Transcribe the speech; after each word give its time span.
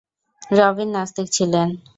রবিন 0.51 0.89
নাস্তিক 0.95 1.27
ছিলেন। 1.35 1.67